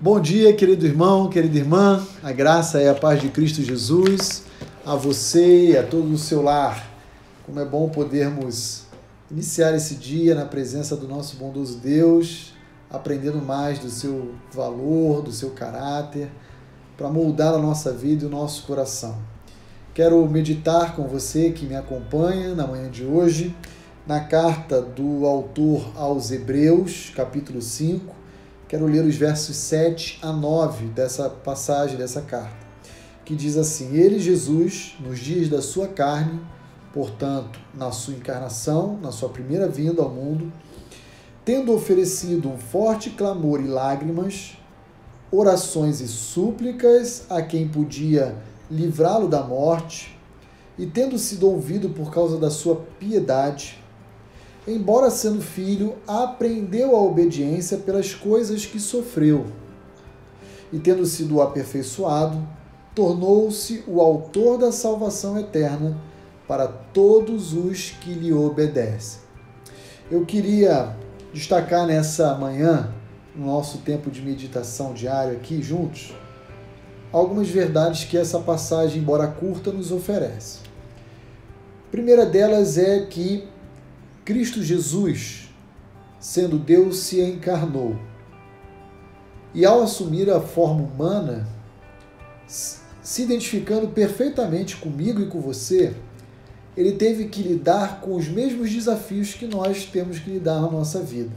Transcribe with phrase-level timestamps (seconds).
[0.00, 2.06] Bom dia, querido irmão, querida irmã.
[2.22, 4.44] A graça e a paz de Cristo Jesus
[4.86, 6.88] a você e a todo o seu lar.
[7.44, 8.84] Como é bom podermos
[9.28, 12.54] iniciar esse dia na presença do nosso bondoso Deus,
[12.88, 16.30] aprendendo mais do seu valor, do seu caráter,
[16.96, 19.18] para moldar a nossa vida e o nosso coração.
[19.92, 23.52] Quero meditar com você que me acompanha na manhã de hoje
[24.06, 28.17] na carta do autor aos Hebreus, capítulo 5.
[28.68, 32.66] Quero ler os versos 7 a 9 dessa passagem, dessa carta,
[33.24, 36.38] que diz assim: Ele, Jesus, nos dias da sua carne,
[36.92, 40.52] portanto, na sua encarnação, na sua primeira vinda ao mundo,
[41.46, 44.58] tendo oferecido um forte clamor e lágrimas,
[45.32, 48.36] orações e súplicas a quem podia
[48.70, 50.14] livrá-lo da morte,
[50.76, 53.82] e tendo sido ouvido por causa da sua piedade,
[54.74, 59.46] embora sendo filho, aprendeu a obediência pelas coisas que sofreu.
[60.72, 62.46] E tendo sido aperfeiçoado,
[62.94, 65.96] tornou-se o autor da salvação eterna
[66.46, 69.20] para todos os que lhe obedecem.
[70.10, 70.96] Eu queria
[71.32, 72.92] destacar nessa manhã,
[73.36, 76.14] no nosso tempo de meditação diário aqui juntos,
[77.12, 80.60] algumas verdades que essa passagem, embora curta, nos oferece.
[81.86, 83.46] A primeira delas é que
[84.28, 85.48] Cristo Jesus,
[86.20, 87.96] sendo Deus, se encarnou.
[89.54, 91.48] E ao assumir a forma humana,
[92.46, 95.94] se identificando perfeitamente comigo e com você,
[96.76, 101.00] ele teve que lidar com os mesmos desafios que nós temos que lidar na nossa
[101.00, 101.32] vida.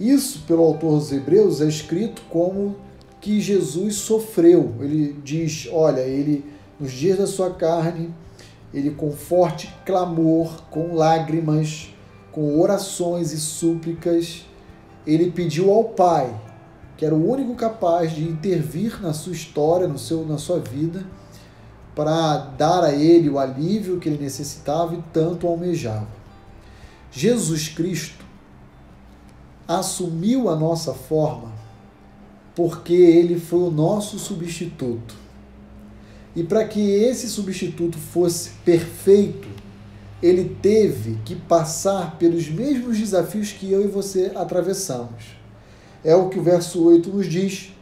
[0.00, 2.76] Isso, pelo autor dos Hebreus, é escrito como
[3.20, 4.74] que Jesus sofreu.
[4.80, 6.42] Ele diz: olha, ele
[6.80, 8.14] nos dias da sua carne
[8.72, 11.94] ele com forte clamor, com lágrimas,
[12.32, 14.44] com orações e súplicas,
[15.06, 16.34] ele pediu ao Pai,
[16.96, 21.06] que era o único capaz de intervir na sua história, no seu, na sua vida,
[21.94, 26.08] para dar a ele o alívio que ele necessitava e tanto almejava.
[27.10, 28.24] Jesus Cristo
[29.66, 31.56] assumiu a nossa forma
[32.56, 35.14] porque ele foi o nosso substituto.
[36.36, 39.48] E para que esse substituto fosse perfeito,
[40.22, 45.24] ele teve que passar pelos mesmos desafios que eu e você atravessamos.
[46.04, 47.72] É o que o verso 8 nos diz,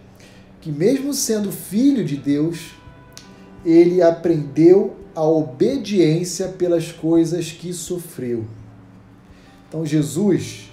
[0.60, 2.70] que mesmo sendo filho de Deus,
[3.64, 8.44] ele aprendeu a obediência pelas coisas que sofreu.
[9.68, 10.70] Então Jesus,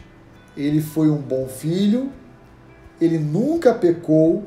[0.56, 2.12] ele foi um bom filho,
[3.00, 4.44] ele nunca pecou,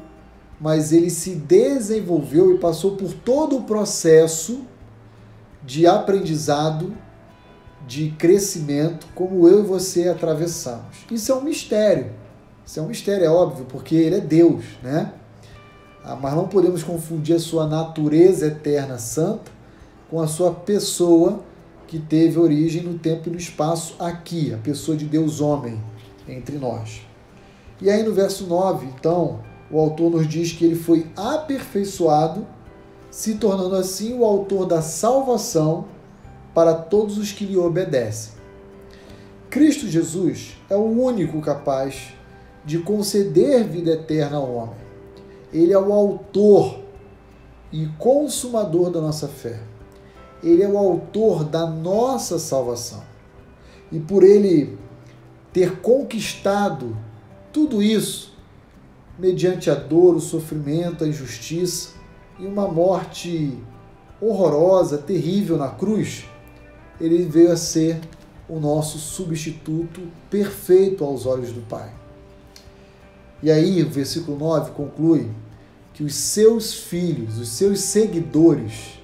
[0.64, 4.62] mas ele se desenvolveu e passou por todo o processo
[5.62, 6.94] de aprendizado,
[7.86, 11.04] de crescimento, como eu e você atravessamos.
[11.10, 12.12] Isso é um mistério.
[12.64, 15.12] Isso é um mistério, é óbvio, porque ele é Deus, né?
[16.02, 19.52] Ah, mas não podemos confundir a sua natureza eterna santa
[20.10, 21.44] com a sua pessoa
[21.86, 25.78] que teve origem no tempo e no espaço aqui, a pessoa de Deus homem
[26.26, 27.02] entre nós.
[27.82, 32.46] E aí no verso 9, então, o autor nos diz que ele foi aperfeiçoado,
[33.10, 35.86] se tornando assim o autor da salvação
[36.54, 38.34] para todos os que lhe obedecem.
[39.50, 42.12] Cristo Jesus é o único capaz
[42.64, 44.84] de conceder vida eterna ao homem.
[45.52, 46.80] Ele é o autor
[47.70, 49.60] e consumador da nossa fé.
[50.42, 53.02] Ele é o autor da nossa salvação.
[53.92, 54.76] E por ele
[55.52, 56.96] ter conquistado
[57.52, 58.33] tudo isso,
[59.18, 61.90] mediante a dor, o sofrimento, a injustiça
[62.38, 63.56] e uma morte
[64.20, 66.24] horrorosa, terrível na cruz,
[67.00, 68.00] ele veio a ser
[68.48, 71.90] o nosso substituto perfeito aos olhos do Pai.
[73.42, 75.30] E aí, o versículo 9 conclui
[75.92, 78.98] que os seus filhos, os seus seguidores,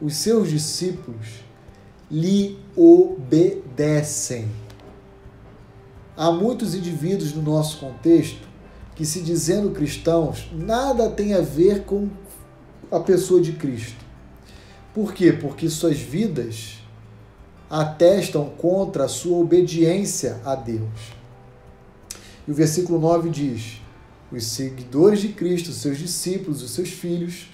[0.00, 1.26] os seus discípulos
[2.10, 4.48] lhe obedecem.
[6.16, 8.47] Há muitos indivíduos no nosso contexto
[8.98, 12.08] que, se dizendo cristãos, nada tem a ver com
[12.90, 14.04] a pessoa de Cristo.
[14.92, 15.32] Por quê?
[15.32, 16.78] Porque suas vidas
[17.70, 21.12] atestam contra a sua obediência a Deus.
[22.44, 23.80] E o versículo 9 diz:
[24.32, 27.50] Os seguidores de Cristo, seus discípulos, os seus filhos,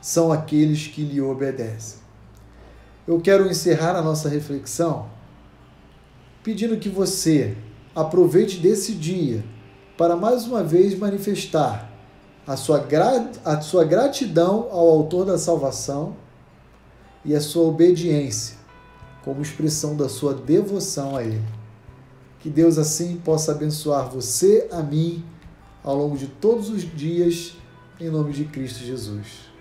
[0.00, 1.98] são aqueles que lhe obedecem.
[3.06, 5.10] Eu quero encerrar a nossa reflexão
[6.42, 7.54] pedindo que você
[7.94, 9.44] aproveite desse dia
[10.02, 11.88] para mais uma vez manifestar
[12.44, 16.16] a sua, gra a sua gratidão ao Autor da salvação
[17.24, 18.56] e a sua obediência
[19.24, 21.40] como expressão da sua devoção a Ele.
[22.40, 25.24] Que Deus assim possa abençoar você, a mim
[25.84, 27.56] ao longo de todos os dias,
[28.00, 29.51] em nome de Cristo Jesus.